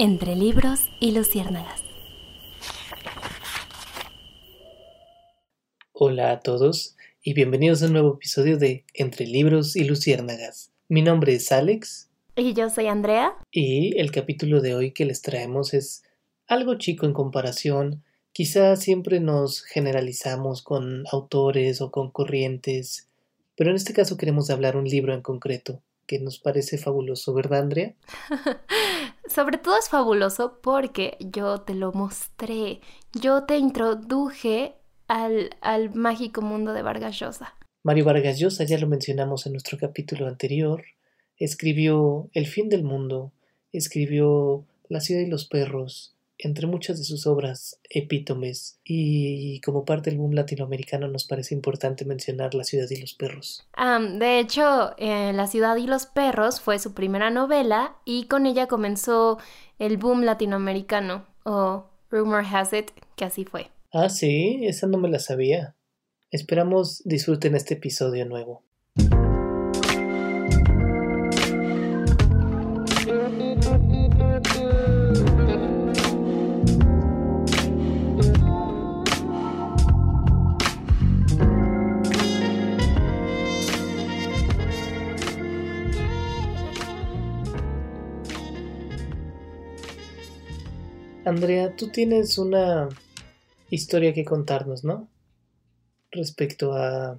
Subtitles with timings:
[0.00, 1.82] Entre libros y luciérnagas.
[5.92, 10.70] Hola a todos y bienvenidos a un nuevo episodio de Entre libros y luciérnagas.
[10.88, 12.08] Mi nombre es Alex.
[12.36, 13.32] Y yo soy Andrea.
[13.50, 16.04] Y el capítulo de hoy que les traemos es
[16.46, 18.04] algo chico en comparación.
[18.30, 23.08] Quizás siempre nos generalizamos con autores o con corrientes,
[23.56, 27.60] pero en este caso queremos hablar un libro en concreto que nos parece fabuloso, ¿verdad,
[27.60, 27.94] Andrea?
[29.28, 32.80] Sobre todo es fabuloso porque yo te lo mostré,
[33.12, 34.74] yo te introduje
[35.06, 37.54] al, al mágico mundo de Vargas Llosa.
[37.84, 40.82] Mario Vargas Llosa, ya lo mencionamos en nuestro capítulo anterior,
[41.36, 43.32] escribió El fin del mundo,
[43.70, 50.10] escribió La ciudad y los perros, entre muchas de sus obras epítomes y como parte
[50.10, 53.66] del boom latinoamericano nos parece importante mencionar La ciudad y los perros.
[53.76, 58.68] de hecho, eh, La ciudad y los perros fue su primera novela y con ella
[58.68, 59.38] comenzó
[59.78, 63.70] el boom latinoamericano o rumor has it que así fue.
[63.92, 65.76] Ah, sí, esa no me la sabía.
[66.30, 68.62] Esperamos disfruten este episodio nuevo.
[91.28, 92.88] Andrea, tú tienes una
[93.70, 95.08] historia que contarnos, ¿no?
[96.10, 97.18] Respecto a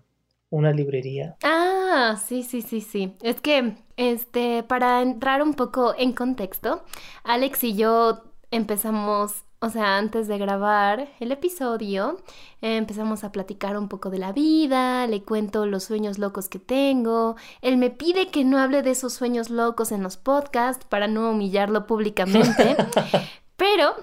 [0.49, 1.35] una librería.
[1.43, 3.15] Ah, sí, sí, sí, sí.
[3.21, 6.83] Es que, este, para entrar un poco en contexto,
[7.23, 12.17] Alex y yo empezamos, o sea, antes de grabar el episodio,
[12.61, 17.35] empezamos a platicar un poco de la vida, le cuento los sueños locos que tengo,
[17.61, 21.29] él me pide que no hable de esos sueños locos en los podcasts para no
[21.29, 22.75] humillarlo públicamente,
[23.59, 23.93] Pero...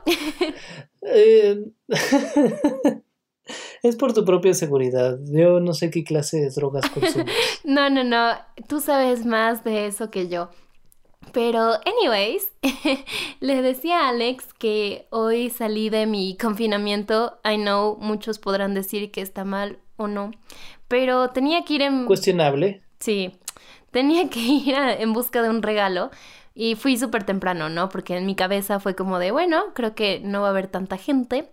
[1.02, 1.64] Eh,
[3.82, 5.18] es por tu propia seguridad.
[5.30, 7.34] Yo no sé qué clase de drogas consumes.
[7.64, 8.32] no, no, no.
[8.68, 10.50] Tú sabes más de eso que yo.
[11.32, 12.52] Pero, anyways,
[13.40, 17.40] le decía a Alex que hoy salí de mi confinamiento.
[17.44, 20.32] I know, muchos podrán decir que está mal o no.
[20.88, 22.06] Pero tenía que ir en...
[22.06, 22.82] Cuestionable.
[23.00, 23.32] Sí.
[23.90, 26.10] Tenía que ir en busca de un regalo.
[26.58, 27.90] Y fui súper temprano, ¿no?
[27.90, 30.96] Porque en mi cabeza fue como de, bueno, creo que no va a haber tanta
[30.96, 31.50] gente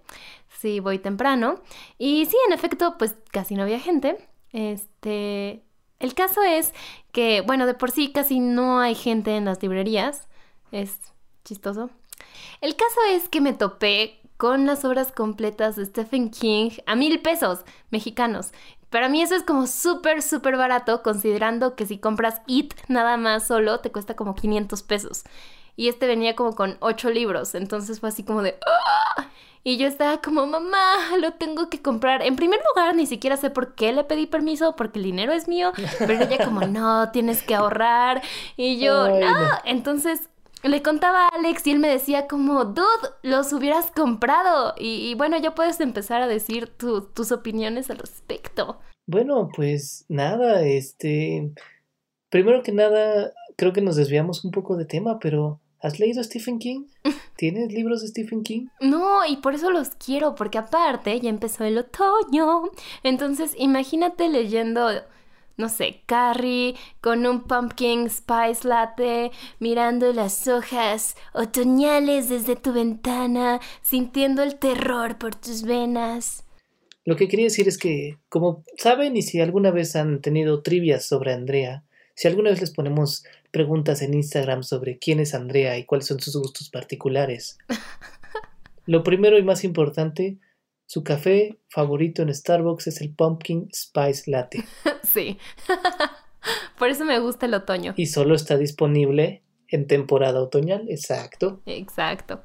[0.60, 1.62] si voy temprano.
[1.98, 4.18] Y sí, en efecto, pues casi no había gente.
[4.54, 5.62] Este,
[6.00, 6.74] el caso es
[7.12, 10.30] que, bueno, de por sí casi no hay gente en las librerías.
[10.72, 10.98] Es
[11.44, 11.90] chistoso.
[12.62, 17.20] El caso es que me topé con las obras completas de Stephen King a mil
[17.22, 18.52] pesos mexicanos.
[18.94, 23.48] Para mí eso es como súper, súper barato, considerando que si compras It nada más
[23.48, 25.24] solo, te cuesta como 500 pesos.
[25.76, 28.56] Y este venía como con 8 libros, entonces fue así como de...
[28.68, 29.30] ¡Ah!
[29.64, 32.22] Y yo estaba como, mamá, lo tengo que comprar.
[32.22, 35.48] En primer lugar, ni siquiera sé por qué le pedí permiso, porque el dinero es
[35.48, 35.72] mío.
[35.98, 38.22] Pero ella como, no, tienes que ahorrar.
[38.58, 39.50] Y yo, no.
[39.66, 40.30] Entonces
[40.64, 42.86] le contaba a Alex y él me decía como, dude,
[43.22, 44.74] los hubieras comprado.
[44.78, 48.80] Y, bueno, ya puedes empezar a decir tus opiniones al respecto.
[49.06, 51.52] Bueno, pues nada, este...
[52.30, 56.58] Primero que nada, creo que nos desviamos un poco de tema, pero ¿has leído Stephen
[56.58, 56.86] King?
[57.38, 58.68] ¿Tienes libros de Stephen King?
[58.80, 62.72] No, y por eso los quiero, porque aparte ya empezó el otoño.
[63.04, 64.90] Entonces, imagínate leyendo
[65.58, 73.60] no sé, Carrie con un pumpkin spice latte, mirando las hojas otoñales desde tu ventana,
[73.82, 76.44] sintiendo el terror por tus venas.
[77.06, 81.06] Lo que quería decir es que, como saben y si alguna vez han tenido trivias
[81.06, 81.84] sobre Andrea,
[82.16, 86.20] si alguna vez les ponemos preguntas en Instagram sobre quién es Andrea y cuáles son
[86.20, 87.58] sus gustos particulares,
[88.86, 90.38] lo primero y más importante
[90.86, 94.64] su café favorito en Starbucks es el Pumpkin Spice Latte.
[95.04, 95.38] Sí.
[96.78, 97.94] Por eso me gusta el otoño.
[97.96, 101.62] Y solo está disponible en temporada otoñal, exacto.
[101.66, 102.44] Exacto.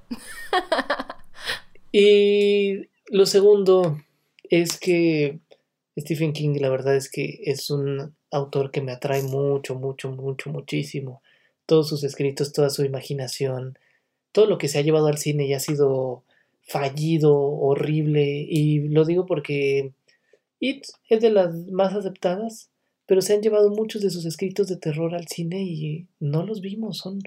[1.93, 3.99] y lo segundo
[4.45, 5.41] es que
[5.99, 10.51] Stephen King, la verdad es que es un autor que me atrae mucho, mucho, mucho,
[10.51, 11.23] muchísimo.
[11.67, 13.79] Todos sus escritos, toda su imaginación,
[14.33, 16.25] todo lo que se ha llevado al cine y ha sido
[16.69, 19.93] fallido, horrible, y lo digo porque
[20.61, 22.71] It es de las más aceptadas,
[23.07, 26.61] pero se han llevado muchos de sus escritos de terror al cine y no los
[26.61, 27.21] vimos, son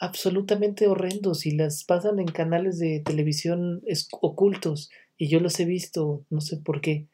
[0.00, 3.82] absolutamente horrendos y las pasan en canales de televisión
[4.20, 7.06] ocultos y yo los he visto, no sé por qué.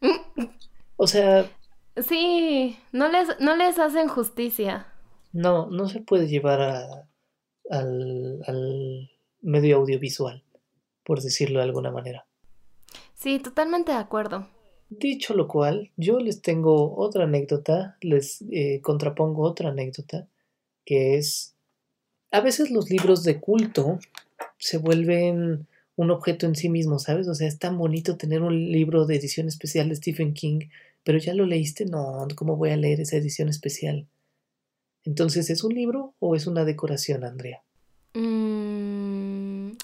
[0.96, 1.50] O sea...
[1.96, 4.86] Sí, no les, no les hacen justicia.
[5.32, 7.08] No, no se puede llevar a
[7.70, 9.10] al, al
[9.40, 10.42] medio audiovisual,
[11.04, 12.26] por decirlo de alguna manera.
[13.14, 14.48] Sí, totalmente de acuerdo.
[14.90, 20.28] Dicho lo cual, yo les tengo otra anécdota, les eh, contrapongo otra anécdota,
[20.84, 21.54] que es,
[22.30, 23.98] a veces los libros de culto
[24.58, 25.66] se vuelven
[25.96, 27.28] un objeto en sí mismo, ¿sabes?
[27.28, 30.68] O sea, es tan bonito tener un libro de edición especial de Stephen King,
[31.02, 34.08] pero ya lo leíste, no, ¿cómo voy a leer esa edición especial?
[35.04, 37.62] Entonces, ¿es un libro o es una decoración, Andrea?
[38.14, 38.73] Mm,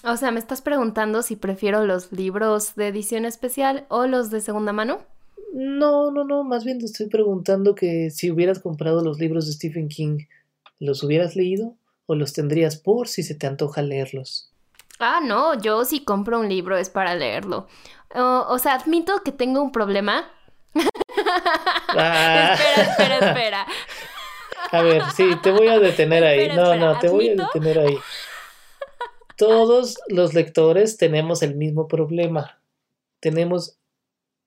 [0.03, 4.41] o sea, ¿me estás preguntando si prefiero los libros de edición especial o los de
[4.41, 4.99] segunda mano?
[5.53, 9.53] No, no, no, más bien te estoy preguntando que si hubieras comprado los libros de
[9.53, 10.19] Stephen King,
[10.79, 11.75] ¿los hubieras leído
[12.05, 14.51] o los tendrías por si se te antoja leerlos?
[14.99, 17.67] Ah, no, yo si compro un libro es para leerlo.
[18.15, 20.29] o sea, admito que tengo un problema.
[21.89, 22.53] Ah.
[22.57, 23.67] espera, espera, espera.
[24.71, 26.41] A ver, sí, te voy a detener ahí.
[26.41, 27.97] Espera, no, espera, no, te voy a detener ahí.
[29.41, 32.61] Todos los lectores tenemos el mismo problema.
[33.19, 33.77] Tenemos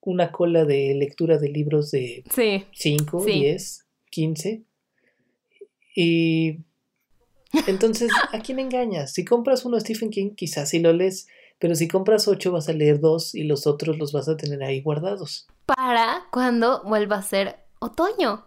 [0.01, 2.65] una cola de lectura de libros de Sí.
[2.73, 3.33] 5, Sí.
[3.33, 4.63] 10, 15.
[5.97, 6.59] Y
[7.67, 9.13] entonces, ¿a quién engañas?
[9.13, 11.27] Si compras uno Stephen King, quizás sí lo lees,
[11.59, 14.63] pero si compras 8 vas a leer dos y los otros los vas a tener
[14.63, 15.47] ahí guardados.
[15.67, 18.45] Para cuando vuelva a ser otoño.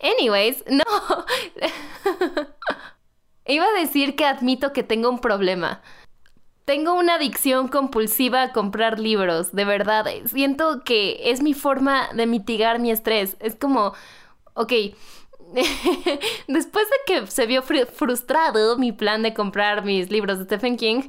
[0.00, 0.82] Anyways, no.
[3.46, 5.82] Iba a decir que admito que tengo un problema.
[6.64, 10.06] Tengo una adicción compulsiva a comprar libros, de verdad.
[10.26, 13.36] Siento que es mi forma de mitigar mi estrés.
[13.40, 13.92] Es como,
[14.54, 14.72] ok,
[16.48, 20.76] después de que se vio fru- frustrado mi plan de comprar mis libros de Stephen
[20.78, 21.02] King,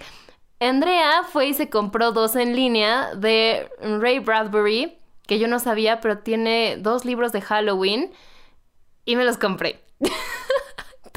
[0.59, 4.97] Andrea fue y se compró dos en línea de Ray Bradbury,
[5.27, 8.11] que yo no sabía, pero tiene dos libros de Halloween
[9.05, 9.81] y me los compré.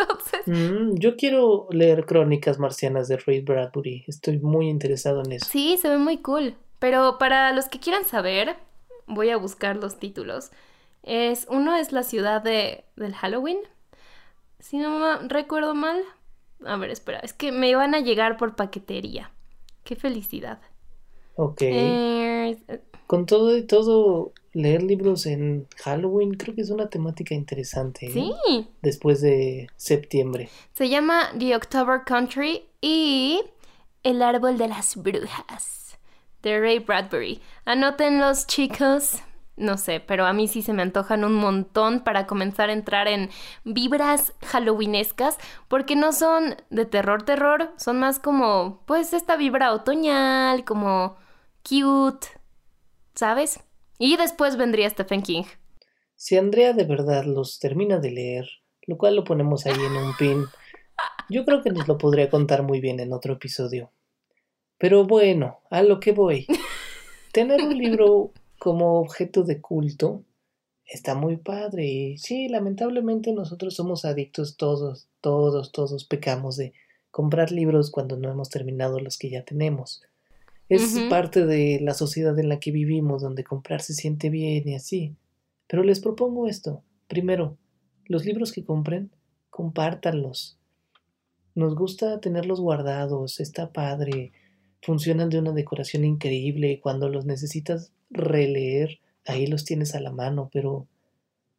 [0.00, 4.04] Entonces, Mm, yo quiero leer Crónicas Marcianas de Ray Bradbury.
[4.06, 5.46] Estoy muy interesado en eso.
[5.50, 6.54] sí, se ve muy cool.
[6.78, 8.56] Pero para los que quieran saber,
[9.06, 10.50] voy a buscar los títulos.
[11.02, 13.58] Es, uno es la ciudad de, del Halloween,
[14.60, 16.02] si no recuerdo mal.
[16.64, 19.30] A ver, espera, es que me van a llegar por paquetería.
[19.84, 20.60] Qué felicidad.
[21.36, 21.62] Ok.
[21.62, 22.58] Eh,
[23.08, 28.06] Con todo y todo, leer libros en Halloween creo que es una temática interesante.
[28.06, 28.12] ¿eh?
[28.12, 30.50] sí, Después de septiembre.
[30.74, 33.40] se llama The October Country y
[34.02, 35.98] El árbol de las brujas
[36.42, 37.40] de Ray Bradbury.
[37.64, 39.22] Anótenlos, chicos.
[39.56, 43.08] No sé, pero a mí sí se me antojan un montón para comenzar a entrar
[43.08, 43.30] en
[43.64, 50.66] vibras halloweenescas, porque no son de terror, terror, son más como, pues, esta vibra otoñal,
[50.66, 51.16] como
[51.68, 52.37] cute,
[53.18, 53.58] ¿sabes?
[53.98, 55.42] Y después vendría Stephen King.
[56.14, 58.48] Si Andrea de verdad los termina de leer,
[58.86, 60.44] lo cual lo ponemos ahí en un pin,
[61.28, 63.90] yo creo que nos lo podría contar muy bien en otro episodio.
[64.78, 66.46] Pero bueno, a lo que voy.
[67.32, 70.22] Tener un libro como objeto de culto
[70.86, 76.72] está muy padre y sí, lamentablemente nosotros somos adictos todos, todos, todos pecamos de
[77.10, 80.04] comprar libros cuando no hemos terminado los que ya tenemos.
[80.68, 84.74] Es parte de la sociedad en la que vivimos, donde comprar se siente bien y
[84.74, 85.16] así.
[85.66, 86.82] Pero les propongo esto.
[87.06, 87.56] Primero,
[88.06, 89.10] los libros que compren,
[89.50, 90.58] compártanlos.
[91.54, 94.32] Nos gusta tenerlos guardados, está padre,
[94.82, 100.12] funcionan de una decoración increíble y cuando los necesitas releer, ahí los tienes a la
[100.12, 100.86] mano, pero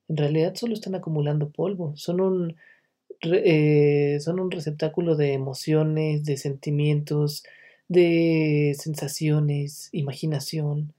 [0.07, 1.93] en realidad solo están acumulando polvo.
[1.95, 2.55] Son un,
[3.21, 7.43] eh, son un receptáculo de emociones, de sentimientos,
[7.89, 10.93] de sensaciones, imaginación.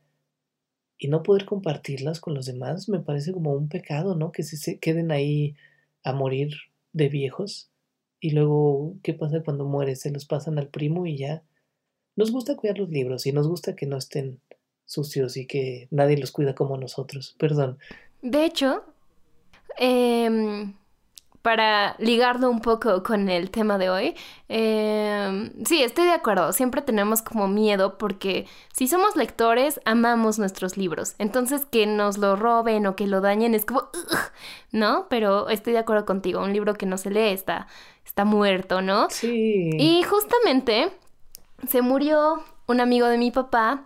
[0.98, 4.32] Y no poder compartirlas con los demás me parece como un pecado, ¿no?
[4.32, 5.56] Que se, queden ahí
[6.04, 6.52] a morir
[6.92, 7.70] de viejos.
[8.20, 10.00] Y luego, ¿qué pasa cuando mueres?
[10.00, 11.42] Se los pasan al primo y ya.
[12.16, 14.40] Nos gusta cuidar los libros y nos gusta que no estén
[14.84, 17.34] sucios y que nadie los cuida como nosotros.
[17.38, 17.78] Perdón.
[18.20, 18.84] De hecho,
[19.78, 20.74] em,
[21.42, 24.14] para ligarlo un poco con el tema de hoy,
[24.48, 26.52] em, sí, estoy de acuerdo.
[26.52, 31.14] Siempre tenemos como miedo porque si somos lectores, amamos nuestros libros.
[31.18, 34.18] Entonces, que nos lo roben o que lo dañen es como, "Ugh",
[34.72, 35.06] ¿no?
[35.08, 36.40] Pero estoy de acuerdo contigo.
[36.42, 37.68] Un libro que no se lee está,
[38.04, 39.08] está muerto, ¿no?
[39.10, 39.70] Sí.
[39.78, 40.92] Y justamente
[41.68, 43.84] se murió un amigo de mi papá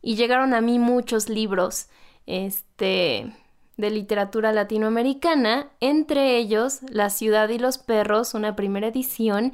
[0.00, 1.88] y llegaron a mí muchos libros,
[2.26, 3.32] este,
[3.76, 9.52] de literatura latinoamericana, entre ellos La ciudad y los perros, una primera edición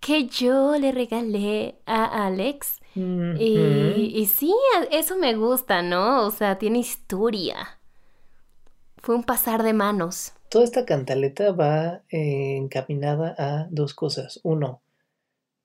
[0.00, 2.78] que yo le regalé a Alex.
[2.94, 4.52] Y, y sí,
[4.90, 6.26] eso me gusta, ¿no?
[6.26, 7.78] O sea, tiene historia.
[8.96, 10.32] Fue un pasar de manos.
[10.48, 14.40] Toda esta cantaleta va eh, encaminada a dos cosas.
[14.42, 14.82] Uno,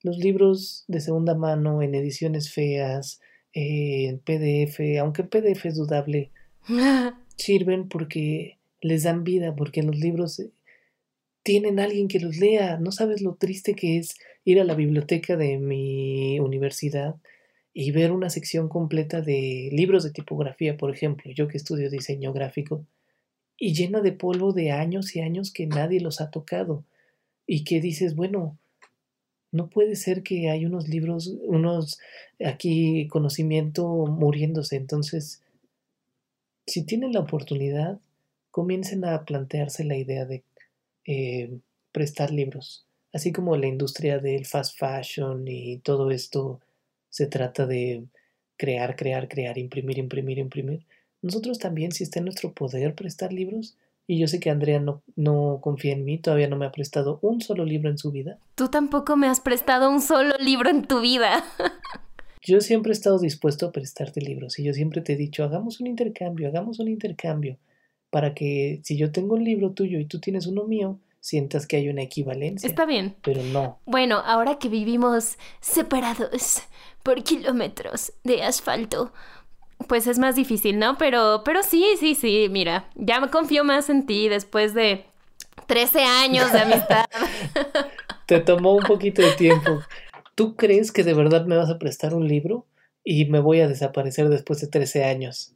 [0.04, 3.20] los libros de segunda mano en ediciones feas,
[3.54, 6.32] en PDF, aunque en PDF es dudable,
[7.38, 10.52] sirven porque les dan vida, porque los libros eh,
[11.44, 12.78] tienen alguien que los lea.
[12.78, 17.16] No sabes lo triste que es ir a la biblioteca de mi universidad
[17.74, 22.32] y ver una sección completa de libros de tipografía, por ejemplo, yo que estudio diseño
[22.32, 22.86] gráfico,
[23.58, 26.86] y llena de polvo de años y años que nadie los ha tocado,
[27.46, 28.58] y que dices, bueno,
[29.52, 32.00] no puede ser que hay unos libros, unos
[32.44, 34.76] aquí conocimiento muriéndose.
[34.76, 35.42] Entonces,
[36.66, 38.00] si tienen la oportunidad,
[38.52, 40.44] comiencen a plantearse la idea de
[41.06, 41.60] eh,
[41.92, 42.86] prestar libros.
[43.14, 46.60] Así como la industria del fast fashion y todo esto
[47.10, 48.06] se trata de
[48.58, 50.86] crear, crear, crear, imprimir, imprimir, imprimir.
[51.22, 55.02] Nosotros también, si está en nuestro poder prestar libros, y yo sé que Andrea no,
[55.16, 58.38] no confía en mí, todavía no me ha prestado un solo libro en su vida.
[58.54, 61.44] Tú tampoco me has prestado un solo libro en tu vida.
[62.46, 65.80] yo siempre he estado dispuesto a prestarte libros y yo siempre te he dicho, hagamos
[65.80, 67.58] un intercambio, hagamos un intercambio,
[68.10, 71.78] para que si yo tengo un libro tuyo y tú tienes uno mío, sientas que
[71.78, 72.70] hay una equivalencia.
[72.70, 73.16] Está bien.
[73.24, 73.80] Pero no.
[73.86, 76.62] Bueno, ahora que vivimos separados
[77.02, 79.12] por kilómetros de asfalto,
[79.88, 80.98] pues es más difícil, ¿no?
[81.00, 85.06] Pero, pero sí, sí, sí, mira, ya me confío más en ti después de
[85.66, 87.06] 13 años de amistad.
[88.28, 89.80] Te tomó un poquito de tiempo.
[90.36, 92.68] ¿Tú crees que de verdad me vas a prestar un libro
[93.06, 95.56] y me voy a desaparecer después de 13 años?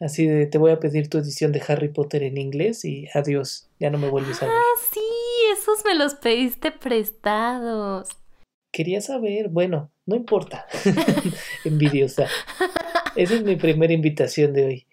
[0.00, 3.68] Así de, te voy a pedir tu edición de Harry Potter en inglés y adiós,
[3.78, 4.54] ya no me vuelves a ver.
[4.56, 5.00] Ah, sí,
[5.52, 8.08] esos me los pediste prestados.
[8.72, 10.66] Quería saber, bueno, no importa.
[11.64, 12.26] Envidiosa.
[13.14, 14.86] Esa es mi primera invitación de hoy.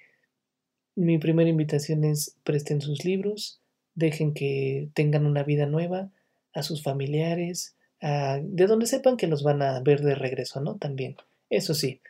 [0.95, 3.61] Mi primera invitación es presten sus libros,
[3.95, 6.11] dejen que tengan una vida nueva
[6.53, 10.75] a sus familiares, a, de donde sepan que los van a ver de regreso, ¿no?
[10.75, 11.17] También,
[11.49, 12.01] eso sí.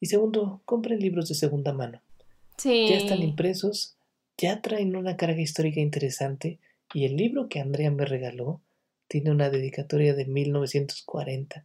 [0.00, 2.00] Y segundo, compren libros de segunda mano.
[2.56, 2.88] Sí.
[2.88, 3.96] Ya están impresos,
[4.36, 6.58] ya traen una carga histórica interesante
[6.94, 8.60] y el libro que Andrea me regaló
[9.08, 11.64] tiene una dedicatoria de 1940.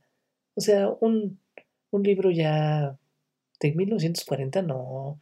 [0.56, 1.40] O sea, un,
[1.92, 2.98] un libro ya
[3.60, 5.20] de 1940, no.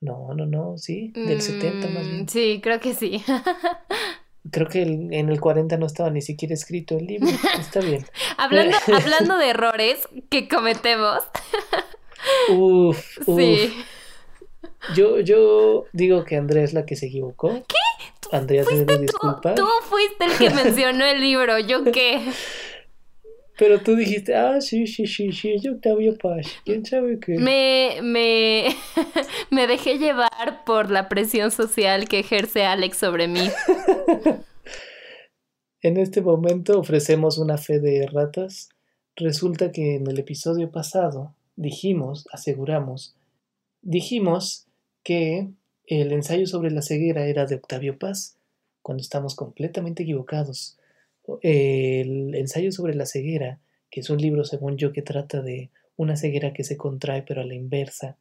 [0.00, 2.22] No, no, no, sí, del 70 más bien.
[2.24, 3.22] Mm, sí, creo que sí.
[4.50, 7.28] Creo que en el 40 no estaba ni siquiera escrito el libro.
[7.58, 8.06] Está bien.
[8.36, 11.20] hablando, hablando de errores que cometemos.
[12.50, 13.38] uf, uf.
[13.38, 13.84] Sí.
[14.94, 17.50] Yo, yo digo que Andrea es la que se equivocó.
[17.66, 17.76] ¿Qué?
[18.32, 19.54] Andrea se debe disculpar.
[19.54, 22.20] Tú fuiste el que mencionó el libro, ¿yo qué?
[23.58, 26.46] Pero tú dijiste, ah, sí, sí, sí, sí, es Octavio Paz.
[26.64, 27.38] ¿Quién sabe qué?
[27.38, 28.66] Me, me,
[29.50, 33.40] me dejé llevar por la presión social que ejerce Alex sobre mí.
[35.82, 38.68] en este momento ofrecemos una fe de ratas.
[39.16, 43.16] Resulta que en el episodio pasado dijimos, aseguramos,
[43.80, 44.66] dijimos
[45.02, 45.48] que
[45.86, 48.36] el ensayo sobre la ceguera era de Octavio Paz,
[48.82, 50.76] cuando estamos completamente equivocados
[51.42, 56.16] el ensayo sobre la ceguera, que es un libro, según yo, que trata de una
[56.16, 58.18] ceguera que se contrae pero a la inversa,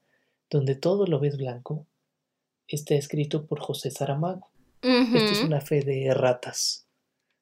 [0.49, 1.85] donde todo lo ves blanco,
[2.67, 4.49] está escrito por José Saramago.
[4.81, 6.87] Esta es una fe de ratas,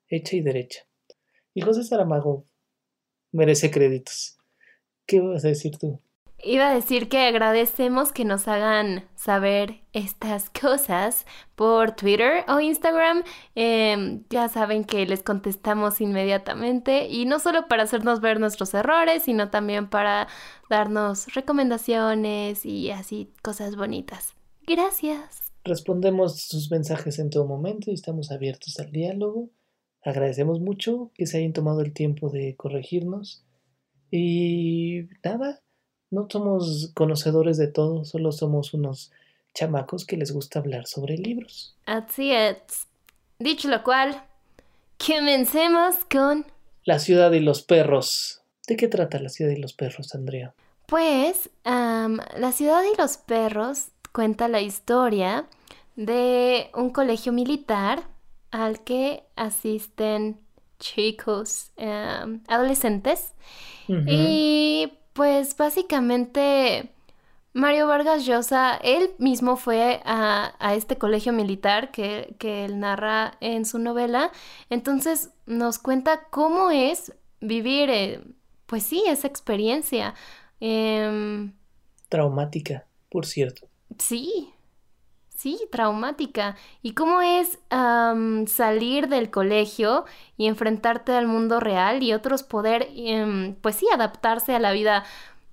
[0.08, 0.88] hecha y derecha.
[1.54, 2.46] Y José Saramago
[3.32, 4.38] merece créditos.
[5.06, 6.00] ¿Qué vas a decir tú?
[6.46, 13.24] Iba a decir que agradecemos que nos hagan saber estas cosas por Twitter o Instagram.
[13.56, 19.24] Em, ya saben que les contestamos inmediatamente y no solo para hacernos ver nuestros errores,
[19.24, 20.28] sino también para
[20.70, 24.34] darnos recomendaciones y así cosas bonitas.
[24.68, 25.54] Gracias.
[25.64, 29.50] Respondemos sus mensajes en todo momento y estamos abiertos al diálogo.
[30.04, 33.46] Agradecemos mucho que se hayan tomado el tiempo de corregirnos.
[34.12, 35.64] Y nada,
[36.14, 39.12] no somos conocedores de todo, solo somos unos
[39.54, 41.76] chamacos que les gusta hablar sobre libros.
[41.86, 42.88] Así es.
[43.40, 44.24] Dicho lo cual,
[45.06, 46.46] comencemos con...
[46.86, 48.42] La ciudad y los perros.
[48.68, 50.54] ¿De qué trata la ciudad y los perros, Andrea?
[50.86, 55.48] Pues, la ciudad y los perros cuenta la historia
[55.96, 58.04] de un colegio militar
[58.52, 60.40] al que asisten
[60.80, 61.72] chicos
[62.48, 63.34] adolescentes
[63.88, 66.90] y pues básicamente
[67.54, 73.78] Mario Vargas Llosa, él mismo fue a, este colegio militar que, él narra en su
[73.78, 74.32] novela,
[74.70, 78.22] entonces nos cuenta cómo es vivir, eh,
[78.66, 80.16] pues sí, esa experiencia.
[80.60, 81.54] Em,
[82.10, 83.68] Traumática, por cierto.
[84.00, 84.52] Sí,
[85.44, 86.56] Sí, traumática.
[86.82, 87.60] ¿Y cómo es
[88.50, 90.06] salir del colegio
[90.38, 95.04] y enfrentarte al mundo real y otros poder, em, pues sí, adaptarse a la vida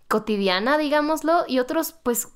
[0.07, 2.29] cotidiana, digámoslo, y otros, pues,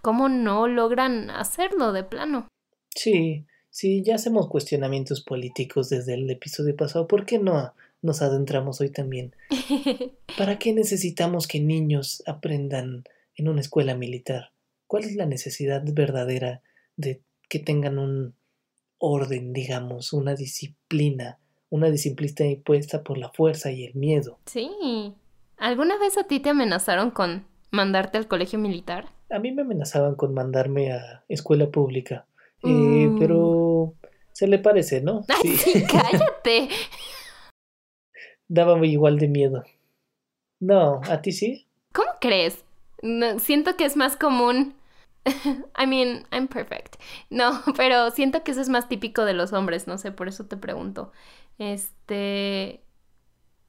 [0.00, 2.48] cómo no logran hacerlo de plano?
[2.96, 7.06] Sí, sí, ya hacemos cuestionamientos políticos desde el episodio pasado.
[7.08, 9.36] ¿Por qué no nos adentramos hoy también?
[10.38, 13.04] ¿Para qué necesitamos que niños aprendan
[13.36, 14.52] en una escuela militar?
[14.86, 16.62] ¿Cuál es la necesidad verdadera?
[16.96, 18.34] De que tengan un
[18.98, 21.38] orden, digamos, una disciplina,
[21.70, 24.38] una disciplina impuesta por la fuerza y el miedo.
[24.46, 25.14] Sí.
[25.58, 29.06] ¿Alguna vez a ti te amenazaron con mandarte al colegio militar?
[29.30, 32.26] A mí me amenazaban con mandarme a escuela pública.
[32.62, 33.18] Eh, uh.
[33.18, 33.94] pero
[34.32, 35.24] se le parece, ¿no?
[35.42, 35.84] sí.
[35.90, 36.68] cállate.
[38.48, 39.64] Daba igual de miedo.
[40.60, 41.66] No, ¿a ti sí?
[41.92, 42.64] ¿Cómo crees?
[43.40, 44.74] siento que es más común
[45.76, 46.96] I mean, I'm perfect.
[47.30, 50.46] No, pero siento que eso es más típico de los hombres, no sé, por eso
[50.46, 51.12] te pregunto.
[51.58, 52.84] Este,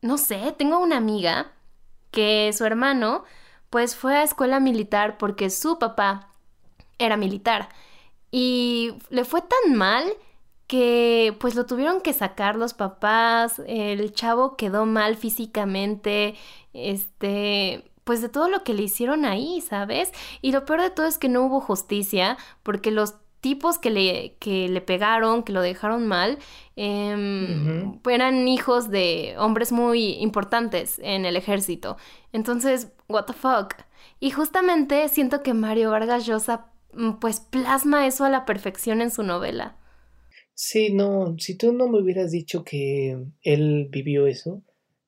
[0.02, 1.52] no sé, tengo una amiga
[2.12, 3.24] que su hermano
[3.70, 6.30] pues fue a escuela militar porque su papá
[7.00, 7.70] era militar
[8.32, 10.06] y le fue tan mal
[10.68, 16.36] que pues lo tuvieron que sacar los papás, el chavo quedó mal físicamente,
[16.74, 20.12] este, pues de todo lo que le hicieron ahí, ¿sabes?
[20.42, 24.38] Y lo peor de todo es que no hubo justicia porque los tipos que le,
[24.40, 26.40] que le pegaron, que lo dejaron mal,
[26.78, 31.98] em, eran hijos de hombres muy importantes en el ejército.
[32.32, 33.74] Entonces, what the fuck.
[34.22, 39.12] Y justamente siento que Mario Vargas Llosa mm, pues plasma eso a la perfección en
[39.12, 39.76] su novela.
[40.54, 44.62] Sí, no, si tú no me hubieras dicho que él vivió eso,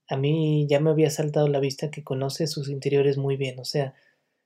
[0.08, 3.66] a mí ya me había saltado la vista que conoce sus interiores muy bien, o
[3.66, 3.94] sea,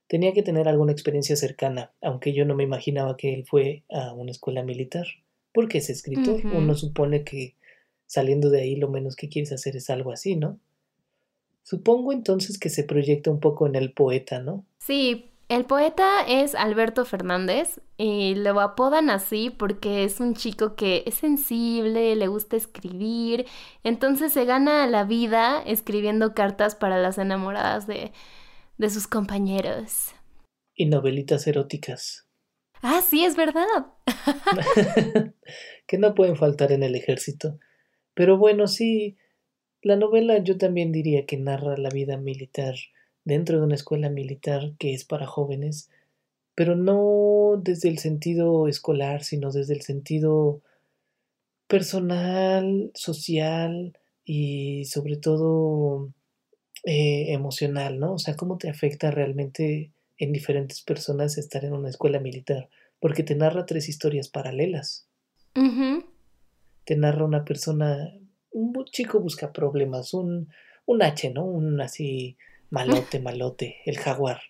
[0.07, 4.13] tenía que tener alguna experiencia cercana, aunque yo no me imaginaba que él fue a
[4.13, 5.05] una escuela militar,
[5.53, 7.55] porque es escritor, uno supone que
[8.05, 10.59] saliendo de ahí lo menos que quieres hacer es algo así, ¿no?
[11.63, 14.65] Supongo entonces que se proyecta un poco en el poeta, ¿no?
[14.79, 21.03] Sí, el poeta es Alberto Fernández y lo apodan así porque es un chico que
[21.07, 23.47] es sensible, le gusta escribir,
[23.83, 28.11] entonces se gana la vida escribiendo cartas para las enamoradas de,
[28.77, 30.13] de sus compañeros.
[30.75, 32.27] Y novelitas eróticas.
[32.83, 33.87] Ah, sí, es verdad.
[35.87, 37.57] que no pueden faltar en el ejército.
[38.13, 39.17] Pero bueno, sí,
[39.81, 42.75] la novela yo también diría que narra la vida militar
[43.29, 45.89] dentro de una escuela militar que es para jóvenes,
[46.55, 50.61] pero no desde el sentido escolar, sino desde el sentido
[51.67, 56.11] personal, social y sobre todo
[56.83, 58.15] eh, emocional, ¿no?
[58.15, 62.67] O sea, cómo te afecta realmente en diferentes personas estar en una escuela militar,
[62.99, 65.07] porque te narra tres historias paralelas.
[66.83, 68.13] Te narra una persona,
[68.51, 70.49] un chico busca problemas, un,
[70.85, 71.45] un H, ¿no?
[71.45, 72.35] Un así
[72.69, 74.41] malote, malote, el jaguar.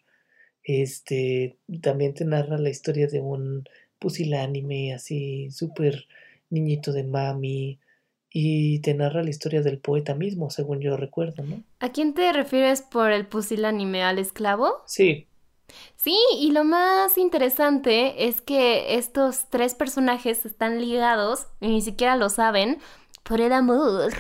[0.64, 6.08] Este, también te narra la historia de un pusilánime así, súper
[6.50, 7.80] niñito de mami,
[8.32, 11.64] y te narra la historia del poeta mismo, según yo recuerdo, ¿no?
[11.80, 14.04] ¿A quién te refieres por el pusilánime?
[14.04, 14.84] ¿Al esclavo?
[14.86, 15.28] Sí.
[15.96, 22.16] Sí, y lo más interesante es que estos tres personajes están ligados, y ni siquiera
[22.16, 22.80] lo saben,
[23.24, 24.12] por el amor,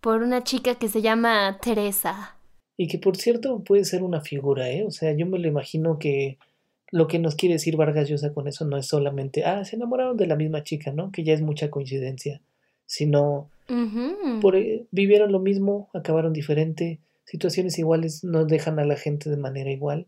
[0.00, 2.35] por una chica que se llama Teresa.
[2.76, 4.84] Y que por cierto puede ser una figura, ¿eh?
[4.84, 6.38] O sea, yo me lo imagino que
[6.90, 10.16] lo que nos quiere decir Vargas Llosa con eso no es solamente, ah, se enamoraron
[10.16, 11.10] de la misma chica, ¿no?
[11.10, 12.40] Que ya es mucha coincidencia,
[12.86, 13.48] sino
[14.40, 19.36] por, eh, vivieron lo mismo, acabaron diferente, situaciones iguales no dejan a la gente de
[19.36, 20.06] manera igual.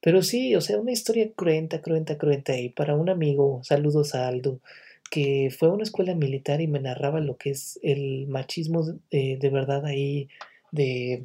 [0.00, 2.58] Pero sí, o sea, una historia cruenta, cruenta, cruenta.
[2.58, 4.60] Y para un amigo, saludos a Aldo,
[5.10, 9.38] que fue a una escuela militar y me narraba lo que es el machismo de,
[9.40, 10.28] de verdad ahí,
[10.72, 11.24] de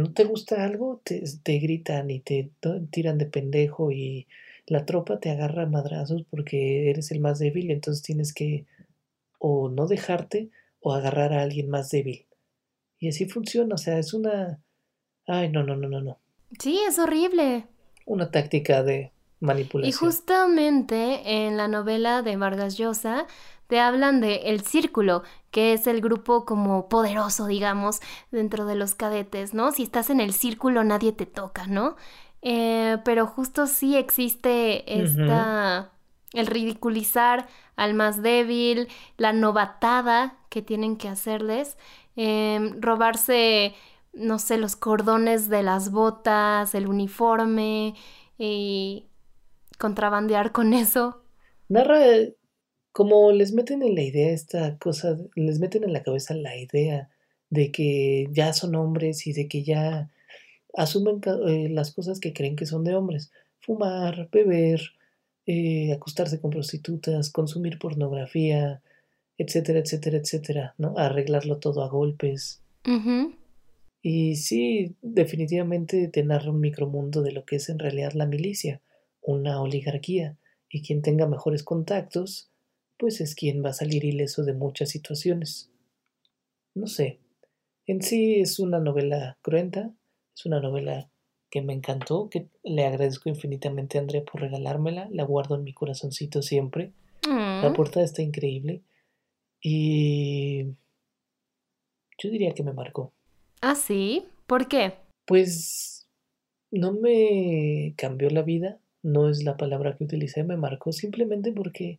[0.00, 2.50] no te gusta algo, te, te gritan y te
[2.90, 4.26] tiran de pendejo y
[4.66, 8.66] la tropa te agarra madrazos porque eres el más débil, entonces tienes que
[9.38, 12.26] o no dejarte o agarrar a alguien más débil.
[12.98, 14.60] Y así funciona, o sea, es una...
[15.26, 16.18] Ay, no, no, no, no, no.
[16.58, 17.66] Sí, es horrible.
[18.06, 19.88] Una táctica de manipulación.
[19.88, 23.26] Y justamente en la novela de Vargas Llosa
[23.70, 28.00] te hablan de El Círculo, que es el grupo como poderoso, digamos,
[28.32, 29.70] dentro de los cadetes, ¿no?
[29.70, 31.96] Si estás en el círculo nadie te toca, ¿no?
[32.42, 35.92] Eh, pero justo sí existe esta...
[36.32, 41.78] el ridiculizar al más débil, la novatada que tienen que hacerles,
[42.16, 43.74] em, robarse,
[44.12, 47.94] no sé, los cordones de las botas, el uniforme
[48.36, 49.06] y
[49.78, 51.22] contrabandear con eso.
[51.68, 51.98] Narra
[52.92, 57.08] como les meten en la idea esta cosa, les meten en la cabeza la idea
[57.48, 60.10] de que ya son hombres y de que ya
[60.74, 63.32] asumen eh, las cosas que creen que son de hombres.
[63.60, 64.80] Fumar, beber,
[65.46, 68.82] eh, acostarse con prostitutas, consumir pornografía,
[69.36, 70.94] etcétera, etcétera, etcétera, ¿no?
[70.96, 72.62] Arreglarlo todo a golpes.
[74.02, 78.80] Y sí, definitivamente te narra un micromundo de lo que es en realidad la milicia,
[79.20, 80.36] una oligarquía,
[80.70, 82.49] y quien tenga mejores contactos,
[83.00, 85.72] pues es quien va a salir ileso de muchas situaciones.
[86.74, 87.18] No sé,
[87.86, 89.92] en sí es una novela cruenta,
[90.36, 91.10] es una novela
[91.50, 95.72] que me encantó, que le agradezco infinitamente a Andrea por regalármela, la guardo en mi
[95.72, 96.92] corazoncito siempre.
[97.22, 97.74] La mm.
[97.74, 98.82] portada está increíble
[99.62, 100.64] y
[102.18, 103.12] yo diría que me marcó.
[103.62, 104.26] ¿Ah, sí?
[104.46, 104.94] ¿Por qué?
[105.26, 106.08] Pues
[106.70, 111.98] no me cambió la vida, no es la palabra que utilicé, me marcó simplemente porque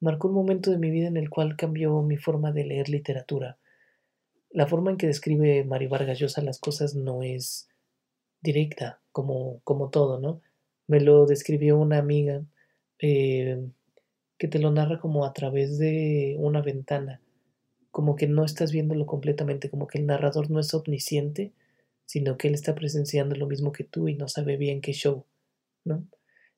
[0.00, 3.58] marcó un momento de mi vida en el cual cambió mi forma de leer literatura.
[4.50, 7.68] La forma en que describe Mari Vargas Llosa las cosas no es
[8.40, 10.40] directa, como, como todo, ¿no?
[10.86, 12.42] Me lo describió una amiga
[12.98, 13.64] eh,
[14.38, 17.20] que te lo narra como a través de una ventana,
[17.90, 21.52] como que no estás viéndolo completamente, como que el narrador no es omnisciente,
[22.06, 25.26] sino que él está presenciando lo mismo que tú y no sabe bien qué show,
[25.84, 26.04] ¿no?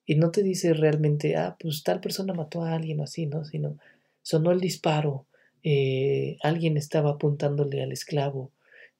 [0.05, 3.45] Y no te dice realmente, ah, pues tal persona mató a alguien o así, ¿no?
[3.45, 3.77] Sino
[4.21, 5.25] sonó el disparo,
[5.63, 8.51] eh, alguien estaba apuntándole al esclavo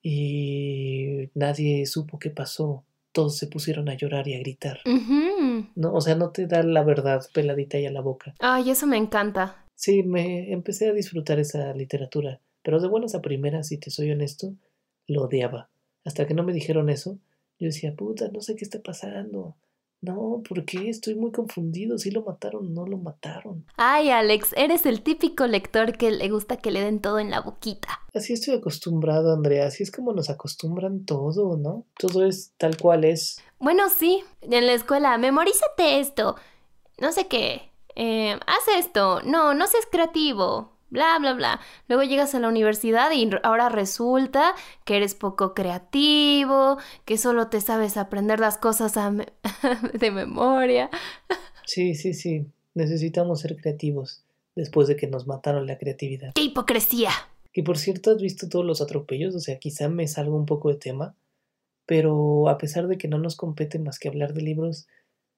[0.01, 2.85] y nadie supo qué pasó.
[3.11, 4.79] Todos se pusieron a llorar y a gritar.
[5.75, 5.93] ¿No?
[5.93, 8.33] O sea, no te da la verdad peladita y a la boca.
[8.39, 9.65] Ay, eso me encanta.
[9.75, 14.11] Sí, me empecé a disfrutar esa literatura, pero de buenas a primeras, si te soy
[14.11, 14.55] honesto,
[15.07, 15.69] lo odiaba.
[16.05, 17.19] Hasta que no me dijeron eso,
[17.59, 19.55] yo decía, puta, no sé qué está pasando.
[20.03, 20.89] No, ¿por qué?
[20.89, 21.97] Estoy muy confundido.
[21.97, 23.65] Si lo mataron o no lo mataron.
[23.77, 27.39] Ay, Alex, eres el típico lector que le gusta que le den todo en la
[27.39, 28.01] boquita.
[28.13, 29.65] Así estoy acostumbrado, Andrea.
[29.65, 31.85] Así es como nos acostumbran todo, ¿no?
[31.97, 33.41] Todo es tal cual es.
[33.59, 34.21] Bueno, sí.
[34.41, 36.35] En la escuela, memorízate esto.
[36.99, 37.61] No sé qué.
[37.95, 39.21] Eh, haz esto.
[39.21, 41.59] No, no seas creativo bla, bla, bla.
[41.89, 44.53] Luego llegas a la universidad y ahora resulta
[44.85, 48.93] que eres poco creativo, que solo te sabes aprender las cosas
[49.93, 50.89] de memoria.
[51.65, 52.45] Sí, sí, sí.
[52.75, 54.23] Necesitamos ser creativos
[54.55, 56.31] después de que nos mataron la creatividad.
[56.35, 57.09] ¡Qué hipocresía!
[57.51, 60.69] Que por cierto, has visto todos los atropellos, o sea, quizá me salgo un poco
[60.69, 61.15] de tema,
[61.85, 64.87] pero a pesar de que no nos compete más que hablar de libros,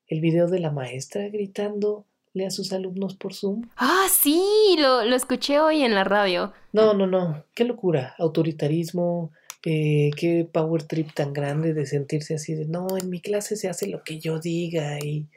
[0.08, 2.06] el video de la maestra gritando
[2.44, 3.70] a sus alumnos por Zoom.
[3.78, 6.52] Ah, sí, lo, escuché hoy en la radio.
[6.74, 9.32] No, no, no, qué locura, autoritarismo,
[9.64, 13.70] eh, qué power trip tan grande de sentirse así de, no, en mi clase se
[13.70, 15.28] hace lo que yo diga y,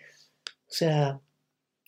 [0.44, 1.20] o sea,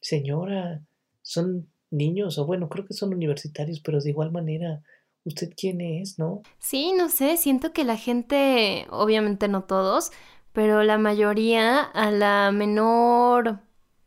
[0.01, 0.83] señora,
[1.23, 4.83] son niños, o bueno, creo que son universitarios, pero de igual manera,
[5.25, 6.43] ¿usted quién es, no?
[6.59, 10.13] Sí, no sé, siento que la gente, obviamente no todos,
[10.53, 13.61] pero la mayoría a la menor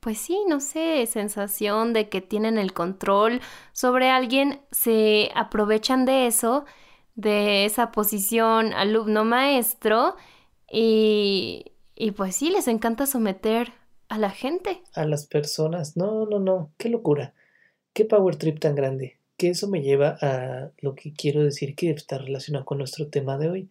[0.03, 3.39] pues sí, no sé, sensación de que tienen el control
[3.71, 6.65] sobre alguien, se aprovechan de eso,
[7.15, 10.17] de esa posición alumno-maestro
[10.69, 13.71] y, y pues sí, les encanta someter
[14.09, 14.81] a la gente.
[14.93, 17.33] A las personas, no, no, no, qué locura,
[17.93, 21.91] qué power trip tan grande, que eso me lleva a lo que quiero decir que
[21.91, 23.69] está relacionado con nuestro tema de hoy.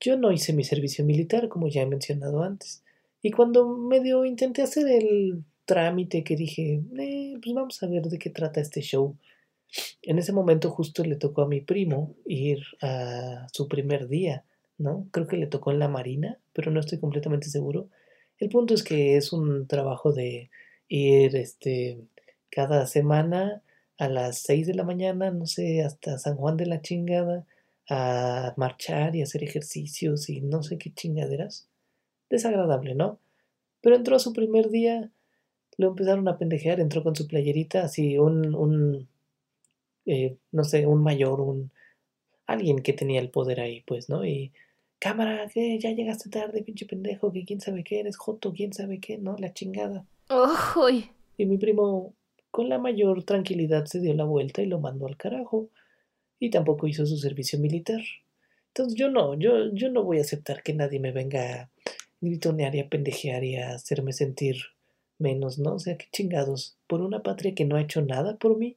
[0.00, 2.83] Yo no hice mi servicio militar, como ya he mencionado antes.
[3.24, 8.18] Y cuando medio intenté hacer el trámite que dije, eh, pues vamos a ver de
[8.18, 9.16] qué trata este show.
[10.02, 14.44] En ese momento justo le tocó a mi primo ir a su primer día,
[14.76, 15.08] ¿no?
[15.10, 17.88] Creo que le tocó en la Marina, pero no estoy completamente seguro.
[18.38, 20.50] El punto es que es un trabajo de
[20.88, 22.02] ir este
[22.50, 23.62] cada semana
[23.96, 27.46] a las 6 de la mañana, no sé, hasta San Juan de la chingada,
[27.88, 31.70] a marchar y hacer ejercicios y no sé qué chingaderas
[32.30, 33.18] desagradable, ¿no?
[33.80, 35.10] Pero entró a su primer día,
[35.76, 39.08] lo empezaron a pendejear, entró con su playerita, así un, un
[40.06, 41.70] eh, no sé, un mayor, un,
[42.46, 44.24] alguien que tenía el poder ahí, pues, ¿no?
[44.24, 44.52] Y,
[44.98, 49.00] cámara, que ya llegaste tarde, pinche pendejo, que quién sabe qué eres, Joto, quién sabe
[49.00, 49.36] qué, ¿no?
[49.38, 50.06] La chingada.
[51.36, 52.14] Y mi primo,
[52.50, 55.68] con la mayor tranquilidad, se dio la vuelta y lo mandó al carajo.
[56.38, 58.00] Y tampoco hizo su servicio militar.
[58.68, 61.70] Entonces yo no, yo, yo no voy a aceptar que nadie me venga
[62.24, 64.56] gritonear y a pendejear y a hacerme sentir
[65.18, 65.74] menos, ¿no?
[65.74, 66.78] O sea, qué chingados.
[66.86, 68.76] Por una patria que no ha hecho nada por mí.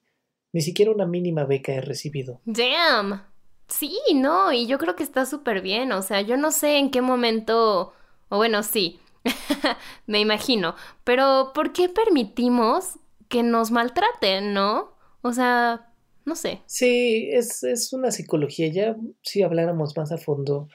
[0.54, 2.42] Ni siquiera una mínima beca he recibido.
[2.46, 3.24] Damn.
[3.68, 5.92] Sí, no, y yo creo que está súper bien.
[5.92, 7.94] O sea, yo no sé en qué momento.
[8.30, 9.00] O bueno, sí.
[10.08, 10.76] Me imagino.
[11.04, 14.94] Pero, ¿por qué permitimos que nos maltraten, ¿no?
[15.22, 15.92] O sea,
[16.24, 16.62] no sé.
[16.66, 18.68] Sí, es, es una psicología.
[18.68, 20.70] Ya si habláramos más a fondo,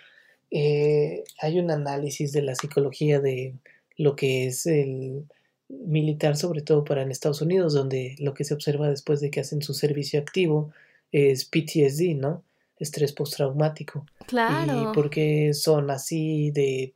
[0.55, 3.55] eh, hay un análisis de la psicología de
[3.97, 5.25] lo que es el
[5.69, 9.41] militar, sobre todo para en Estados Unidos, donde lo que se observa después de que
[9.41, 10.71] hacen su servicio activo
[11.11, 12.45] es PTSD, ¿no?
[12.79, 14.05] Estrés postraumático.
[14.27, 14.91] Claro.
[14.91, 16.95] Y porque son así de...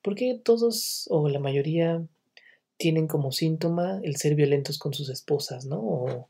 [0.00, 2.02] Porque todos o la mayoría
[2.78, 5.78] tienen como síntoma el ser violentos con sus esposas, ¿no?
[5.80, 6.28] O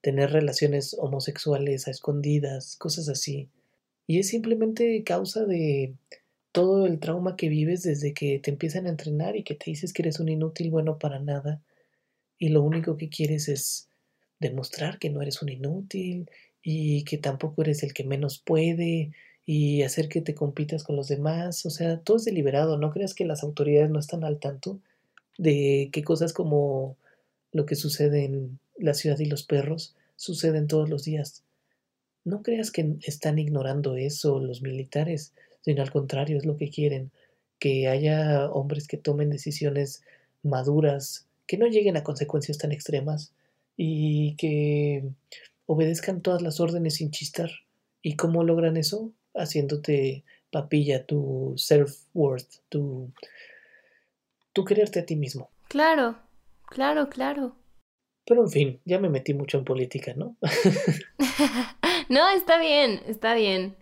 [0.00, 3.48] tener relaciones homosexuales a escondidas, cosas así.
[4.10, 5.94] Y es simplemente causa de
[6.50, 9.92] todo el trauma que vives desde que te empiezan a entrenar y que te dices
[9.92, 11.62] que eres un inútil bueno para nada
[12.36, 13.88] y lo único que quieres es
[14.40, 16.28] demostrar que no eres un inútil
[16.60, 19.12] y que tampoco eres el que menos puede
[19.46, 23.14] y hacer que te compitas con los demás, o sea, todo es deliberado, no creas
[23.14, 24.80] que las autoridades no están al tanto
[25.38, 26.96] de que cosas como
[27.52, 31.44] lo que sucede en la ciudad y los perros suceden todos los días.
[32.24, 37.10] No creas que están ignorando eso los militares sino al contrario, es lo que quieren,
[37.58, 40.02] que haya hombres que tomen decisiones
[40.42, 43.34] maduras, que no lleguen a consecuencias tan extremas
[43.76, 45.04] y que
[45.66, 47.50] obedezcan todas las órdenes sin chistar.
[48.02, 49.12] ¿Y cómo logran eso?
[49.34, 53.12] Haciéndote papilla tu self-worth, tu,
[54.52, 55.50] tu quererte a ti mismo.
[55.68, 56.18] Claro,
[56.66, 57.56] claro, claro.
[58.26, 60.36] Pero en fin, ya me metí mucho en política, ¿no?
[62.10, 63.76] no, está bien, está bien.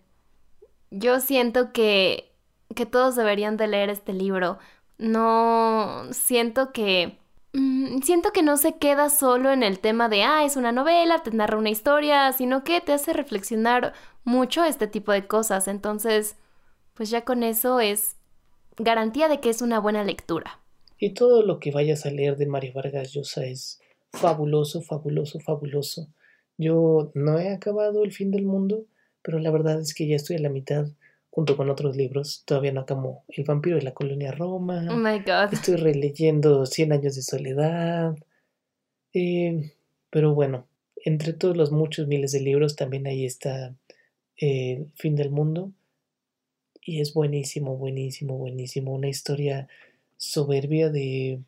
[0.91, 2.31] Yo siento que,
[2.75, 4.59] que todos deberían de leer este libro.
[4.99, 7.17] No siento que...
[7.53, 11.23] Mm, siento que no se queda solo en el tema de, ah, es una novela,
[11.23, 15.67] te narra una historia, sino que te hace reflexionar mucho este tipo de cosas.
[15.67, 16.37] Entonces,
[16.93, 18.15] pues ya con eso es
[18.77, 20.59] garantía de que es una buena lectura.
[20.99, 23.79] Y todo lo que vayas a leer de Mario Vargas Llosa es
[24.11, 26.07] fabuloso, fabuloso, fabuloso.
[26.59, 28.85] Yo no he acabado El fin del mundo,
[29.21, 30.87] pero la verdad es que ya estoy a la mitad
[31.29, 32.43] junto con otros libros.
[32.45, 34.85] Todavía no acabo El vampiro de la colonia Roma.
[34.91, 35.53] Oh my God.
[35.53, 38.13] Estoy releyendo Cien años de soledad.
[39.13, 39.71] Eh,
[40.09, 40.67] pero bueno,
[40.97, 43.67] entre todos los muchos miles de libros también ahí está
[44.35, 45.71] El eh, fin del mundo.
[46.81, 48.93] Y es buenísimo, buenísimo, buenísimo.
[48.93, 49.69] Una historia
[50.17, 51.41] soberbia de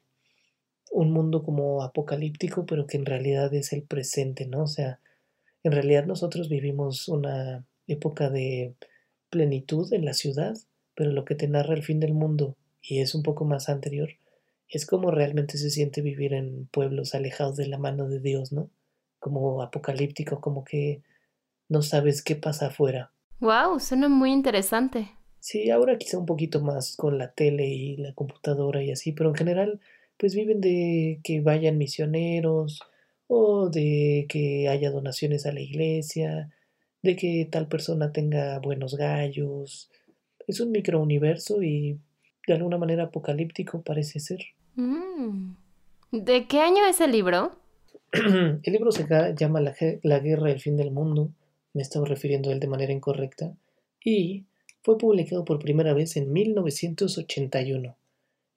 [0.91, 4.63] un mundo como apocalíptico, pero que en realidad es el presente, ¿no?
[4.63, 4.99] O sea,
[5.63, 8.75] en realidad nosotros vivimos una época de
[9.29, 10.55] plenitud en la ciudad,
[10.95, 14.09] pero lo que te narra el fin del mundo, y es un poco más anterior,
[14.67, 18.69] es como realmente se siente vivir en pueblos alejados de la mano de Dios, ¿no?
[19.19, 21.01] Como apocalíptico, como que
[21.69, 23.11] no sabes qué pasa afuera.
[23.39, 25.09] Wow, suena muy interesante.
[25.39, 29.29] Sí, ahora quizá un poquito más con la tele y la computadora y así, pero
[29.29, 29.81] en general,
[30.21, 32.79] pues viven de que vayan misioneros,
[33.25, 36.51] o de que haya donaciones a la iglesia,
[37.01, 39.89] de que tal persona tenga buenos gallos.
[40.47, 41.97] Es un microuniverso y
[42.45, 44.41] de alguna manera apocalíptico parece ser.
[44.75, 45.55] Mm.
[46.11, 47.53] ¿De qué año es el libro?
[48.11, 51.31] el libro se llama la, la Guerra del Fin del Mundo,
[51.73, 53.55] me estaba refiriendo a él de manera incorrecta,
[54.05, 54.45] y
[54.83, 57.97] fue publicado por primera vez en 1981.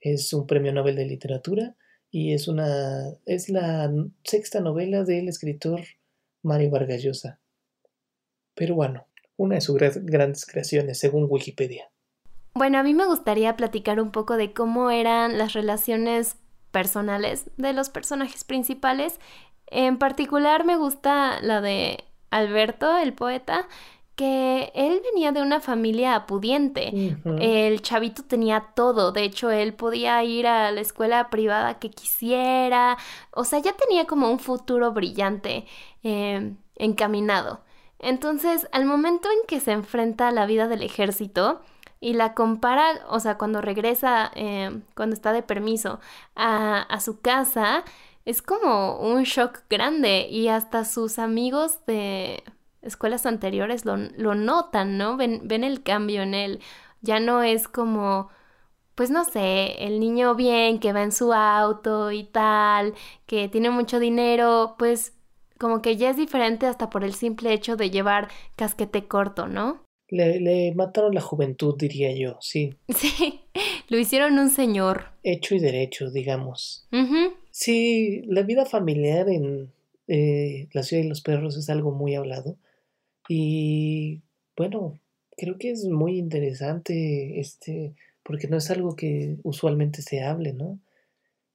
[0.05, 1.77] Es un premio Nobel de Literatura
[2.11, 3.91] y es una es la
[4.23, 5.81] sexta novela del escritor
[6.43, 7.41] Mario Vargas Llosa.
[8.55, 9.07] Peruano,
[9.39, 11.91] una de sus grandes creaciones según Wikipedia.
[12.53, 16.37] Bueno, a mí me gustaría platicar un poco de cómo eran las relaciones
[16.71, 19.19] personales de los personajes principales.
[19.69, 23.67] En particular me gusta la de Alberto, el poeta,
[24.17, 27.17] que él venía de una familia pudiente.
[27.41, 29.13] El chavito tenía todo.
[29.13, 32.97] De hecho, él podía ir a la escuela privada que quisiera.
[33.33, 35.67] O sea, ya tenía como un futuro brillante
[36.03, 37.63] em, encaminado.
[37.99, 41.63] Entonces, al momento en que se enfrenta a la vida del ejército
[42.01, 46.01] y la compara, o sea, cuando regresa, em, cuando está de permiso
[46.37, 47.85] a, a su casa,
[48.25, 52.43] es como un shock grande y hasta sus amigos de
[52.85, 55.17] escuelas anteriores lo, lo notan, ¿no?
[55.17, 56.61] Ven, ven el cambio en él.
[57.01, 58.29] Ya no es como,
[58.95, 62.95] pues no sé, el niño bien que va en su auto y tal,
[63.27, 65.13] que tiene mucho dinero, pues
[65.59, 69.83] como que ya es diferente hasta por el simple hecho de llevar casquete corto, ¿no?
[70.09, 72.75] Le, le mataron la juventud, diría yo, sí.
[72.89, 73.41] Sí,
[73.89, 75.07] lo hicieron un señor.
[75.23, 76.87] Hecho y derecho, digamos.
[77.51, 79.73] Sí, la vida familiar en
[80.09, 82.57] eh, la ciudad de los perros es algo muy hablado.
[83.29, 84.23] Y
[84.57, 84.99] bueno,
[85.37, 90.79] creo que es muy interesante este, porque no es algo que usualmente se hable, ¿no?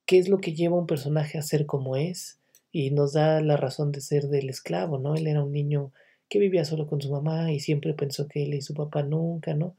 [0.05, 2.39] ¿Qué es lo que lleva a un personaje a ser como es?
[2.71, 5.15] y nos da la razón de ser del esclavo, ¿no?
[5.15, 5.91] Él era un niño
[6.29, 9.55] que vivía solo con su mamá y siempre pensó que él y su papá nunca,
[9.55, 9.75] ¿no?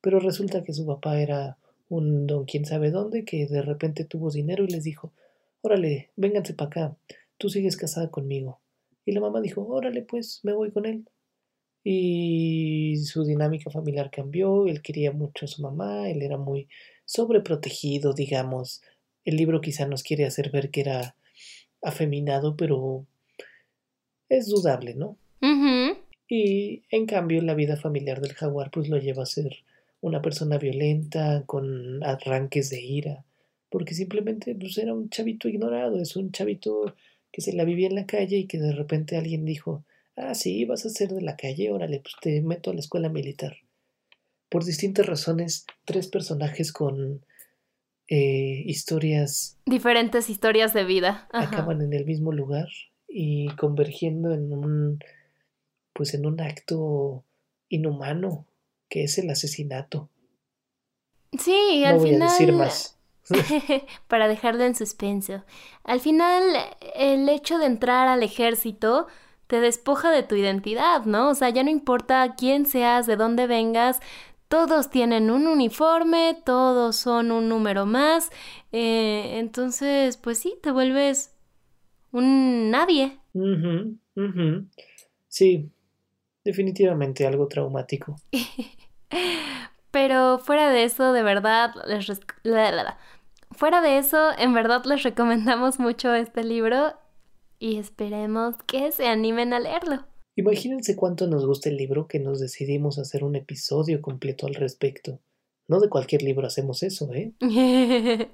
[0.00, 4.30] Pero resulta que su papá era un don quién sabe dónde, que de repente tuvo
[4.30, 5.12] dinero y les dijo,
[5.60, 6.96] órale, vénganse para acá,
[7.38, 8.60] tú sigues casada conmigo.
[9.04, 11.04] Y la mamá dijo, órale, pues me voy con él.
[11.84, 16.68] Y su dinámica familiar cambió, él quería mucho a su mamá, él era muy
[17.04, 18.82] sobreprotegido, digamos.
[19.24, 21.16] El libro quizá nos quiere hacer ver que era
[21.82, 23.06] afeminado, pero
[24.28, 25.16] es dudable, ¿no?
[26.28, 29.64] Y en cambio la vida familiar del jaguar pues lo lleva a ser
[30.00, 33.24] una persona violenta, con arranques de ira,
[33.70, 36.94] porque simplemente pues, era un chavito ignorado, es un chavito
[37.30, 39.84] que se la vivía en la calle y que de repente alguien dijo,
[40.16, 43.08] ah, sí, vas a ser de la calle, órale, pues te meto a la escuela
[43.08, 43.56] militar.
[44.48, 47.24] Por distintas razones, tres personajes con
[48.08, 49.58] eh, historias...
[49.64, 51.28] Diferentes historias de vida.
[51.32, 52.68] Acaban en el mismo lugar
[53.08, 54.98] y convergiendo en un,
[55.92, 57.24] pues en un acto
[57.68, 58.46] inhumano,
[58.88, 60.10] que es el asesinato.
[61.38, 62.28] Sí, al final...
[62.28, 62.98] decir más.
[64.08, 65.44] para dejarlo en suspenso.
[65.84, 66.42] Al final,
[66.94, 69.06] el hecho de entrar al ejército
[69.52, 71.28] te despoja de tu identidad, ¿no?
[71.28, 74.00] O sea, ya no importa quién seas, de dónde vengas,
[74.48, 78.30] todos tienen un uniforme, todos son un número más,
[78.72, 81.36] eh, entonces, pues sí, te vuelves
[82.12, 83.18] un nadie.
[85.28, 85.70] Sí,
[86.44, 88.16] definitivamente algo traumático.
[89.90, 92.10] Pero fuera de eso, de verdad, les
[93.50, 96.94] fuera de eso, en verdad les recomendamos mucho este libro
[97.62, 100.04] y esperemos que se animen a leerlo.
[100.34, 105.20] Imagínense cuánto nos gusta el libro que nos decidimos hacer un episodio completo al respecto.
[105.68, 107.32] No de cualquier libro hacemos eso, ¿eh?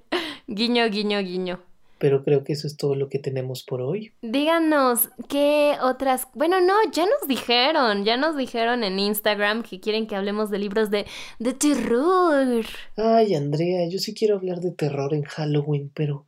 [0.47, 1.61] guiño, guiño, guiño
[1.99, 4.13] pero creo que eso es todo lo que tenemos por hoy.
[4.23, 6.29] Díganos qué otras...
[6.33, 10.61] Bueno, no, ya nos dijeron, ya nos dijeron en Instagram que quieren que hablemos de
[10.61, 11.07] libros de,
[11.41, 12.65] de terror.
[12.97, 16.25] Ay, Andrea, yo sí quiero hablar de terror en Halloween, pero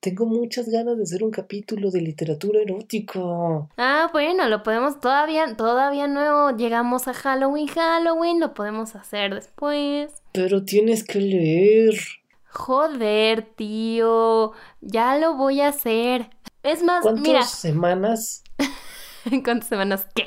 [0.00, 3.68] tengo muchas ganas de hacer un capítulo de literatura erótico.
[3.76, 10.12] Ah, bueno, lo podemos todavía, todavía no llegamos a Halloween, Halloween, lo podemos hacer después.
[10.32, 11.94] Pero tienes que leer.
[12.50, 16.30] Joder, tío, ya lo voy a hacer.
[16.62, 18.44] Es más, ¿Cuántas semanas?
[19.44, 20.26] ¿Cuántas semanas qué?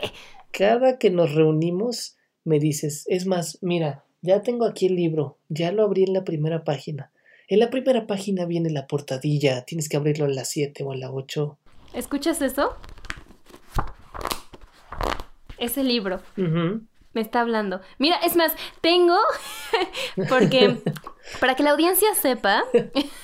[0.52, 5.72] Cada que nos reunimos me dices, es más, mira, ya tengo aquí el libro, ya
[5.72, 7.12] lo abrí en la primera página.
[7.52, 10.96] En la primera página viene la portadilla, tienes que abrirlo a las 7 o a
[10.96, 11.58] la 8.
[11.94, 12.78] ¿Escuchas eso?
[15.58, 17.82] Ese libro me está hablando.
[17.98, 19.18] Mira, es más, tengo,
[20.30, 20.78] porque
[21.42, 22.64] para que la audiencia sepa,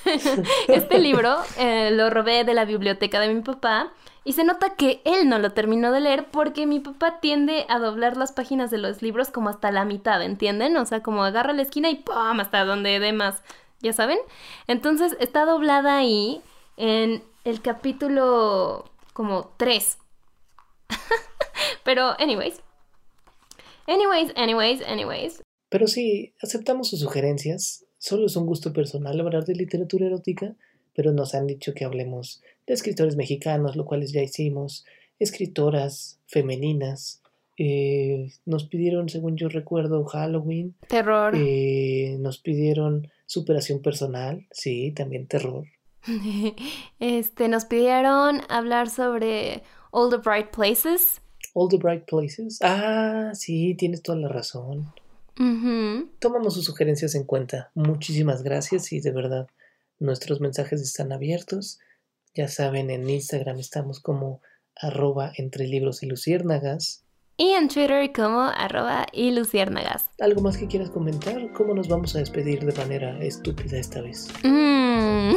[0.68, 5.00] este libro eh, lo robé de la biblioteca de mi papá y se nota que
[5.06, 8.76] él no lo terminó de leer porque mi papá tiende a doblar las páginas de
[8.76, 10.76] los libros como hasta la mitad, ¿entienden?
[10.76, 12.40] O sea, como agarra la esquina y ¡pum!
[12.40, 13.42] hasta donde dé más,
[13.80, 14.18] ¿ya saben?
[14.66, 16.42] Entonces está doblada ahí
[16.76, 19.98] en el capítulo como 3.
[21.84, 22.62] Pero, anyways,
[23.88, 25.42] Anyways, anyways, anyways.
[25.70, 27.86] Pero sí, aceptamos sus sugerencias.
[27.96, 30.54] Solo es un gusto personal hablar de literatura erótica,
[30.94, 34.84] pero nos han dicho que hablemos de escritores mexicanos, lo cual ya hicimos,
[35.18, 37.22] escritoras femeninas.
[37.58, 40.76] Eh, nos pidieron, según yo recuerdo, Halloween.
[40.88, 41.34] Terror.
[41.36, 45.66] Eh, nos pidieron superación personal, sí, también terror.
[47.00, 51.20] este, nos pidieron hablar sobre All the Bright Places.
[51.52, 52.60] All the Bright Places.
[52.62, 54.92] Ah, sí, tienes toda la razón.
[56.18, 57.70] Tomamos sus sugerencias en cuenta.
[57.74, 59.46] Muchísimas gracias y de verdad
[60.00, 61.78] nuestros mensajes están abiertos.
[62.34, 64.40] Ya saben, en Instagram estamos como
[64.74, 67.04] arroba entre libros y luciérnagas.
[67.40, 70.10] Y en Twitter como arroba y luciérnagas.
[70.18, 71.52] ¿Algo más que quieras comentar?
[71.52, 74.26] ¿Cómo nos vamos a despedir de manera estúpida esta vez?
[74.42, 75.36] Mm.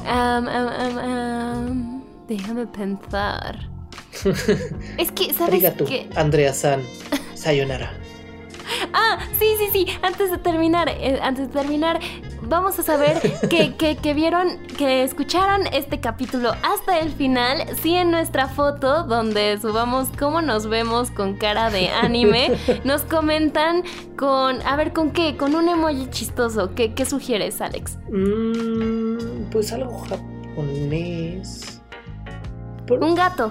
[0.00, 3.70] um, um, um, Déjame pensar.
[4.98, 6.10] es que, ¿sabes qué?
[6.14, 6.82] Andrea San,
[7.34, 7.90] sayonara.
[8.92, 9.86] ah, sí, sí, sí.
[10.02, 12.00] Antes de terminar, eh, antes de terminar,
[12.52, 17.64] vamos a saber que, que, que, vieron, que escucharon este capítulo hasta el final.
[17.82, 22.52] Sí, en nuestra foto, donde subamos cómo nos vemos con cara de anime,
[22.84, 23.82] nos comentan
[24.18, 24.60] con.
[24.66, 25.36] A ver, ¿con qué?
[25.36, 26.74] Con un emoji chistoso.
[26.74, 27.98] ¿Qué, qué sugieres, Alex?
[28.10, 31.80] Mm, pues algo japonés.
[32.90, 33.50] Un gato.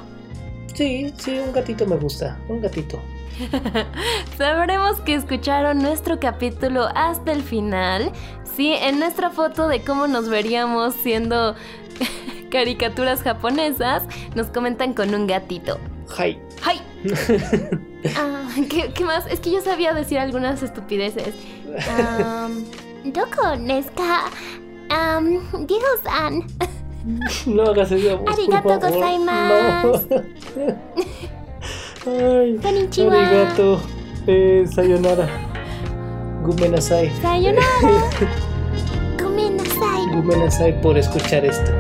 [0.76, 2.38] Sí, sí, un gatito me gusta.
[2.48, 3.00] Un gatito.
[4.38, 8.12] Sabremos que escucharon nuestro capítulo hasta el final.
[8.56, 11.56] Sí, en nuestra foto de cómo nos veríamos siendo
[12.52, 14.04] caricaturas japonesas,
[14.36, 15.78] nos comentan con un gatito.
[16.18, 16.38] Hi.
[16.66, 16.82] ¡Hi!
[18.18, 19.28] Ah, ¿qué, qué más?
[19.28, 21.36] Es que yo sabía decir algunas estupideces.
[21.68, 22.66] Um,
[23.12, 24.24] Doko Neska.
[24.90, 26.48] Um, Diego-san.
[27.46, 30.08] No hagas esa voz, Arigato gozaimasu.
[30.10, 31.41] No.
[32.08, 33.14] Ay, Konnichiwa.
[33.14, 33.80] arigato.
[34.28, 35.28] Eh, sayonara.
[36.44, 37.12] Gumenasai.
[37.22, 38.02] Sayonara.
[39.20, 40.08] Gomen nasai.
[40.16, 41.72] Gumenasai por escuchar esto.